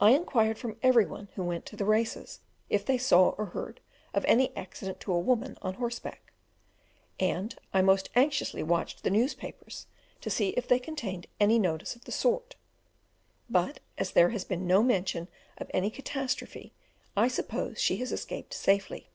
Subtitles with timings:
[0.00, 3.80] I inquired from every one who went to the races if they saw or heard
[4.14, 6.32] of any accident to a woman on horseback,
[7.20, 9.88] and I most anxiously watched the newspapers
[10.22, 12.56] to see if they contained any notice of the sort,
[13.50, 15.28] but as there has been no mention
[15.58, 16.72] of any catastrophe,
[17.14, 19.10] I suppose she has escaped safely.